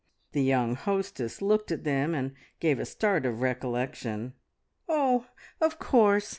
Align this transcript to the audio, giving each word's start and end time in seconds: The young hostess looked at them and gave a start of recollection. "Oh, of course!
The 0.31 0.41
young 0.41 0.73
hostess 0.73 1.43
looked 1.43 1.71
at 1.71 1.83
them 1.83 2.15
and 2.15 2.33
gave 2.59 2.79
a 2.79 2.85
start 2.87 3.23
of 3.27 3.41
recollection. 3.43 4.33
"Oh, 4.89 5.27
of 5.61 5.77
course! 5.77 6.29